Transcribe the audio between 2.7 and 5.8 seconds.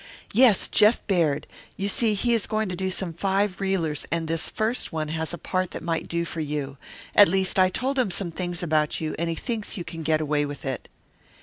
do some five reelers and this first one has a part